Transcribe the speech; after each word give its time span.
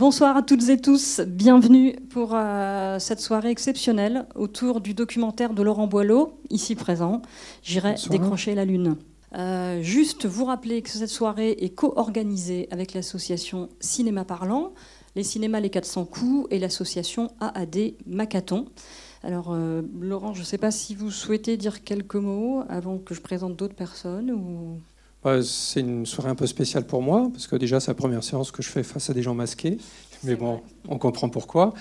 Bonsoir 0.00 0.34
à 0.34 0.42
toutes 0.42 0.66
et 0.70 0.80
tous, 0.80 1.20
bienvenue 1.20 1.94
pour 2.08 2.30
euh, 2.32 2.98
cette 2.98 3.20
soirée 3.20 3.50
exceptionnelle 3.50 4.24
autour 4.34 4.80
du 4.80 4.94
documentaire 4.94 5.52
de 5.52 5.62
Laurent 5.62 5.88
Boileau, 5.88 6.40
ici 6.48 6.74
présent. 6.74 7.20
J'irai 7.62 7.96
décrocher 8.08 8.54
la 8.54 8.64
lune. 8.64 8.96
Euh, 9.36 9.82
juste 9.82 10.24
vous 10.24 10.46
rappeler 10.46 10.80
que 10.80 10.88
cette 10.88 11.10
soirée 11.10 11.50
est 11.50 11.74
co-organisée 11.74 12.66
avec 12.70 12.94
l'association 12.94 13.68
Cinéma 13.78 14.24
Parlant, 14.24 14.72
les 15.16 15.22
cinémas 15.22 15.60
Les 15.60 15.68
400 15.68 16.06
coups 16.06 16.46
et 16.50 16.58
l'association 16.58 17.28
AAD 17.38 17.92
Macaton. 18.06 18.68
Alors, 19.22 19.48
euh, 19.52 19.82
Laurent, 20.00 20.32
je 20.32 20.40
ne 20.40 20.46
sais 20.46 20.56
pas 20.56 20.70
si 20.70 20.94
vous 20.94 21.10
souhaitez 21.10 21.58
dire 21.58 21.84
quelques 21.84 22.14
mots 22.14 22.62
avant 22.70 22.96
que 22.96 23.12
je 23.12 23.20
présente 23.20 23.54
d'autres 23.54 23.76
personnes 23.76 24.30
ou... 24.30 24.80
Bah, 25.22 25.42
c'est 25.42 25.80
une 25.80 26.06
soirée 26.06 26.30
un 26.30 26.34
peu 26.34 26.46
spéciale 26.46 26.86
pour 26.86 27.02
moi, 27.02 27.28
parce 27.32 27.46
que 27.46 27.56
déjà, 27.56 27.78
c'est 27.78 27.90
la 27.90 27.94
première 27.94 28.24
séance 28.24 28.50
que 28.50 28.62
je 28.62 28.68
fais 28.68 28.82
face 28.82 29.10
à 29.10 29.14
des 29.14 29.22
gens 29.22 29.34
masqués. 29.34 29.76
Mais 30.24 30.34
bon, 30.34 30.60
on 30.88 30.98
comprend 30.98 31.28
pourquoi. 31.28 31.74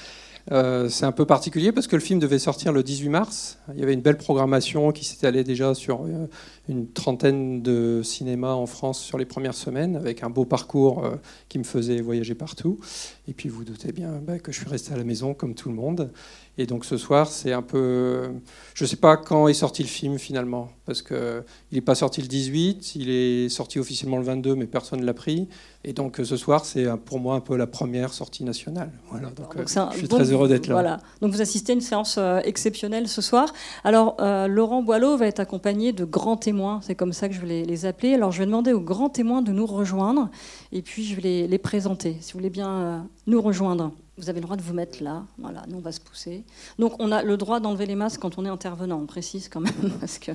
Euh, 0.51 0.89
c'est 0.89 1.05
un 1.05 1.11
peu 1.11 1.25
particulier 1.25 1.71
parce 1.71 1.87
que 1.87 1.95
le 1.95 2.01
film 2.01 2.19
devait 2.19 2.39
sortir 2.39 2.71
le 2.71 2.81
18 2.81 3.09
mars. 3.09 3.59
Il 3.73 3.79
y 3.79 3.83
avait 3.83 3.93
une 3.93 4.01
belle 4.01 4.17
programmation 4.17 4.91
qui 4.91 5.05
s'était 5.05 5.27
allée 5.27 5.43
déjà 5.43 5.75
sur 5.75 6.05
euh, 6.05 6.27
une 6.67 6.91
trentaine 6.91 7.61
de 7.61 8.01
cinémas 8.03 8.53
en 8.53 8.65
France 8.65 8.99
sur 8.99 9.17
les 9.17 9.25
premières 9.25 9.53
semaines, 9.53 9.95
avec 9.95 10.23
un 10.23 10.29
beau 10.29 10.45
parcours 10.45 11.05
euh, 11.05 11.15
qui 11.49 11.59
me 11.59 11.63
faisait 11.63 12.01
voyager 12.01 12.33
partout. 12.33 12.79
Et 13.27 13.33
puis 13.33 13.47
vous 13.47 13.63
doutez 13.63 13.91
bien 13.91 14.19
bah, 14.25 14.39
que 14.39 14.51
je 14.51 14.59
suis 14.59 14.69
resté 14.69 14.93
à 14.93 14.97
la 14.97 15.03
maison 15.03 15.33
comme 15.33 15.53
tout 15.53 15.69
le 15.69 15.75
monde. 15.75 16.11
Et 16.57 16.65
donc 16.65 16.83
ce 16.83 16.97
soir, 16.97 17.27
c'est 17.27 17.53
un 17.53 17.61
peu... 17.61 18.31
Je 18.73 18.83
ne 18.83 18.87
sais 18.87 18.97
pas 18.97 19.17
quand 19.17 19.47
est 19.47 19.53
sorti 19.53 19.83
le 19.83 19.89
film 19.89 20.17
finalement, 20.17 20.71
parce 20.89 21.03
qu'il 21.03 21.43
n'est 21.71 21.81
pas 21.81 21.93
sorti 21.93 22.19
le 22.19 22.27
18, 22.27 22.95
il 22.95 23.11
est 23.11 23.47
sorti 23.47 23.77
officiellement 23.77 24.17
le 24.17 24.23
22, 24.23 24.55
mais 24.55 24.65
personne 24.65 25.01
ne 25.01 25.05
l'a 25.05 25.13
pris. 25.13 25.47
Et 25.83 25.93
donc 25.93 26.19
ce 26.23 26.35
soir, 26.35 26.65
c'est 26.65 26.87
pour 27.05 27.19
moi 27.19 27.35
un 27.35 27.41
peu 27.41 27.55
la 27.55 27.67
première 27.67 28.11
sortie 28.11 28.43
nationale. 28.43 28.89
Voilà, 29.11 29.29
donc, 29.29 29.55
je 29.55 29.97
suis 29.97 30.07
très 30.07 30.31
heureux 30.31 30.47
d'être 30.47 30.65
là. 30.65 30.73
Voilà. 30.73 30.99
Donc 31.21 31.31
vous 31.31 31.41
assistez 31.41 31.73
à 31.73 31.75
une 31.75 31.81
séance 31.81 32.15
euh, 32.17 32.39
exceptionnelle 32.43 33.07
ce 33.07 33.21
soir. 33.21 33.53
Alors 33.83 34.17
euh, 34.19 34.47
Laurent 34.47 34.81
Boileau 34.81 35.15
va 35.15 35.27
être 35.27 35.39
accompagné 35.39 35.93
de 35.93 36.05
grands 36.05 36.37
témoins, 36.37 36.79
c'est 36.81 36.95
comme 36.95 37.13
ça 37.13 37.29
que 37.29 37.35
je 37.35 37.41
vais 37.41 37.61
les, 37.65 37.85
appeler. 37.85 38.15
Alors 38.15 38.31
je 38.31 38.39
vais 38.39 38.47
demander 38.47 38.73
aux 38.73 38.81
grands 38.81 39.09
témoins 39.09 39.43
de 39.43 39.51
nous 39.51 39.67
rejoindre, 39.67 40.31
et 40.71 40.81
puis 40.81 41.05
je 41.05 41.15
vais 41.15 41.45
les, 41.47 41.57
présenter, 41.59 42.17
si 42.19 42.33
vous 42.33 42.39
voulez 42.39 42.49
bien 42.49 42.69
euh, 42.69 42.99
nous 43.27 43.43
rejoindre. 43.43 43.91
Vous 44.19 44.29
avez 44.29 44.39
le 44.39 44.45
droit 44.45 44.57
de 44.57 44.61
vous 44.61 44.73
mettre 44.73 45.01
là. 45.01 45.23
Voilà, 45.37 45.63
nous 45.69 45.77
on 45.77 45.81
va 45.81 45.93
se 45.93 46.01
pousser. 46.01 46.43
Donc 46.77 46.93
on 46.99 47.11
a 47.11 47.23
le 47.23 47.37
droit 47.37 47.61
d'enlever 47.61 47.85
les 47.85 47.95
masques 47.95 48.19
quand 48.19 48.37
on 48.37 48.45
est 48.45 48.49
intervenant. 48.49 48.99
On 49.01 49.05
précise 49.05 49.47
quand 49.47 49.61
même 49.61 49.91
parce 49.99 50.19
que 50.19 50.33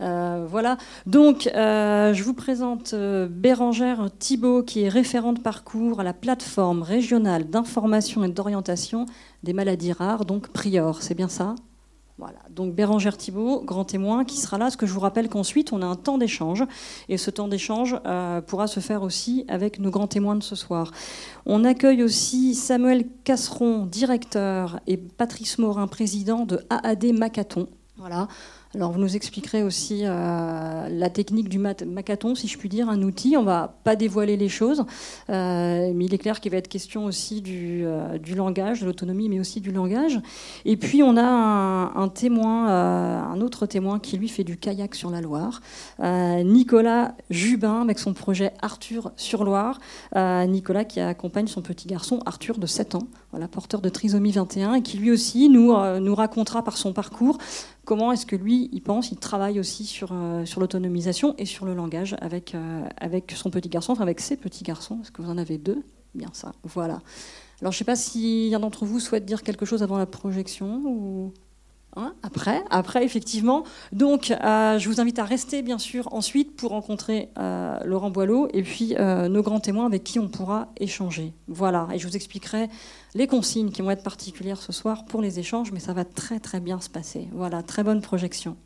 euh, 0.00 0.46
voilà. 0.48 0.76
Donc 1.06 1.48
euh, 1.48 2.14
je 2.14 2.22
vous 2.22 2.34
présente 2.34 2.94
euh, 2.94 3.26
Bérangère 3.28 4.08
Thibault 4.20 4.62
qui 4.62 4.82
est 4.82 4.88
référente 4.88 5.42
parcours 5.42 5.98
à 5.98 6.04
la 6.04 6.12
plateforme 6.12 6.82
régionale 6.82 7.50
d'information 7.50 8.22
et 8.22 8.28
d'orientation 8.28 9.06
des 9.42 9.52
maladies 9.52 9.92
rares, 9.92 10.24
donc 10.24 10.48
Prior. 10.48 11.02
C'est 11.02 11.14
bien 11.14 11.28
ça? 11.28 11.56
Voilà, 12.16 12.38
donc 12.48 12.76
Bérangère 12.76 13.16
Thibault, 13.16 13.62
grand 13.64 13.84
témoin, 13.84 14.24
qui 14.24 14.36
sera 14.36 14.56
là. 14.56 14.70
Ce 14.70 14.76
que 14.76 14.86
je 14.86 14.92
vous 14.92 15.00
rappelle 15.00 15.28
qu'ensuite, 15.28 15.72
on 15.72 15.82
a 15.82 15.86
un 15.86 15.96
temps 15.96 16.16
d'échange. 16.16 16.62
Et 17.08 17.18
ce 17.18 17.28
temps 17.30 17.48
d'échange 17.48 17.96
euh, 18.06 18.40
pourra 18.40 18.68
se 18.68 18.78
faire 18.78 19.02
aussi 19.02 19.44
avec 19.48 19.80
nos 19.80 19.90
grands 19.90 20.06
témoins 20.06 20.36
de 20.36 20.42
ce 20.42 20.54
soir. 20.54 20.92
On 21.44 21.64
accueille 21.64 22.04
aussi 22.04 22.54
Samuel 22.54 23.06
Casseron, 23.24 23.86
directeur, 23.86 24.78
et 24.86 24.96
Patrice 24.96 25.58
Morin, 25.58 25.88
président 25.88 26.46
de 26.46 26.60
AAD 26.70 27.06
Macaton. 27.14 27.68
Voilà. 27.96 28.28
Alors 28.74 28.90
vous 28.90 28.98
nous 28.98 29.14
expliquerez 29.14 29.62
aussi 29.62 30.00
euh, 30.02 30.88
la 30.90 31.10
technique 31.10 31.48
du 31.48 31.58
macaton, 31.58 32.34
si 32.34 32.48
je 32.48 32.58
puis 32.58 32.68
dire, 32.68 32.88
un 32.88 33.02
outil. 33.02 33.36
On 33.36 33.42
ne 33.42 33.46
va 33.46 33.76
pas 33.84 33.94
dévoiler 33.94 34.36
les 34.36 34.48
choses, 34.48 34.84
euh, 35.30 35.92
mais 35.94 36.06
il 36.06 36.14
est 36.14 36.18
clair 36.18 36.40
qu'il 36.40 36.50
va 36.50 36.58
être 36.58 36.68
question 36.68 37.04
aussi 37.04 37.40
du, 37.40 37.82
euh, 37.84 38.18
langage, 38.34 38.80
de 38.80 38.86
l'autonomie, 38.86 39.28
mais 39.28 39.38
aussi 39.38 39.60
du 39.60 39.70
langage. 39.70 40.18
Et 40.64 40.76
puis 40.76 41.04
on 41.04 41.16
a 41.16 41.22
un, 41.24 42.08
témoin, 42.08 42.66
un 42.66 43.40
autre 43.40 43.66
témoin 43.66 44.00
qui 44.00 44.18
lui 44.18 44.28
fait 44.28 44.42
du 44.42 44.56
kayak 44.56 44.94
sur 44.96 45.10
la 45.10 45.20
Loire, 45.20 45.60
Nicolas 46.00 47.14
Jubin 47.30 47.82
avec 47.82 48.00
son 48.00 48.12
projet 48.12 48.52
Arthur 48.60 49.12
sur 49.16 49.44
Loire. 49.44 49.78
Nicolas 50.16 50.84
qui 50.84 50.98
accompagne 50.98 51.46
son 51.46 51.62
petit 51.62 51.86
garçon 51.86 52.18
Arthur 52.26 52.58
de 52.58 52.66
7 52.66 52.96
ans, 52.96 53.06
porteur 53.52 53.80
de 53.80 53.88
trisomie 53.88 54.32
21, 54.32 54.74
et 54.74 54.82
qui 54.82 54.98
lui 54.98 55.12
aussi 55.12 55.48
nous, 55.48 55.72
nous 56.00 56.14
racontera 56.14 56.64
par 56.64 56.76
son 56.76 56.92
parcours 56.92 57.38
comment 57.84 58.12
est-ce 58.12 58.26
que 58.26 58.36
lui, 58.36 58.63
il 58.72 58.80
pense, 58.80 59.10
il 59.10 59.18
travaille 59.18 59.60
aussi 59.60 59.84
sur, 59.84 60.10
euh, 60.12 60.44
sur 60.44 60.60
l'autonomisation 60.60 61.34
et 61.38 61.46
sur 61.46 61.64
le 61.66 61.74
langage 61.74 62.16
avec, 62.20 62.54
euh, 62.54 62.86
avec 62.96 63.32
son 63.32 63.50
petit 63.50 63.68
garçon, 63.68 63.94
avec 64.00 64.20
ses 64.20 64.36
petits 64.36 64.64
garçons, 64.64 64.96
parce 64.96 65.10
que 65.10 65.22
vous 65.22 65.30
en 65.30 65.38
avez 65.38 65.58
deux 65.58 65.82
Bien 66.14 66.30
ça, 66.32 66.52
voilà. 66.62 67.00
Alors 67.60 67.72
je 67.72 67.76
ne 67.76 67.78
sais 67.78 67.84
pas 67.84 67.96
si 67.96 68.52
un 68.54 68.60
d'entre 68.60 68.84
vous 68.84 69.00
souhaite 69.00 69.24
dire 69.24 69.42
quelque 69.42 69.66
chose 69.66 69.82
avant 69.82 69.98
la 69.98 70.06
projection 70.06 70.80
ou... 70.86 71.32
Hein, 71.96 72.14
après, 72.22 72.62
après, 72.70 73.04
effectivement. 73.04 73.64
Donc, 73.92 74.30
euh, 74.30 74.78
je 74.78 74.88
vous 74.88 75.00
invite 75.00 75.18
à 75.18 75.24
rester, 75.24 75.62
bien 75.62 75.78
sûr, 75.78 76.12
ensuite 76.12 76.56
pour 76.56 76.70
rencontrer 76.70 77.28
Laurent 77.84 78.10
Boileau 78.10 78.48
et 78.52 78.62
puis 78.62 78.94
nos 78.98 79.42
grands 79.42 79.60
témoins 79.60 79.86
avec 79.86 80.04
qui 80.04 80.18
on 80.18 80.28
pourra 80.28 80.68
échanger. 80.78 81.32
Voilà, 81.48 81.88
et 81.92 81.98
je 81.98 82.06
vous 82.06 82.16
expliquerai 82.16 82.68
les 83.14 83.26
consignes 83.26 83.70
qui 83.70 83.82
vont 83.82 83.90
être 83.90 84.02
particulières 84.02 84.60
ce 84.60 84.72
soir 84.72 85.04
pour 85.04 85.22
les 85.22 85.38
échanges, 85.38 85.72
mais 85.72 85.80
ça 85.80 85.92
va 85.92 86.04
très 86.04 86.40
très 86.40 86.60
bien 86.60 86.80
se 86.80 86.88
passer. 86.88 87.28
Voilà, 87.32 87.62
très 87.62 87.84
bonne 87.84 88.00
projection. 88.00 88.56